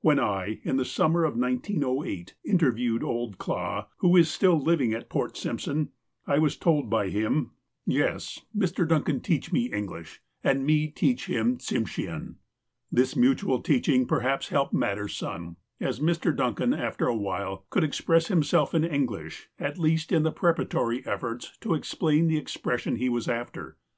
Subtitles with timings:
[0.00, 5.10] When I, in the summer of 1908, interviewed old Clah, who is still living at
[5.10, 5.90] Port Simpson,
[6.26, 7.50] I was told by him:
[7.86, 8.88] 68 THE APOSTLE OF ALASKA ''Yes, Mr.
[8.88, 12.36] DuDcau teach me English, and me teach him Tsimshean."
[12.90, 16.34] This mutual teaching perhaps helped matters some, as Mr.
[16.34, 21.52] Duncan, after a while, could express himself in Eng lish, at least in preparatory efforts
[21.60, 23.76] to explain the expres sion he was after.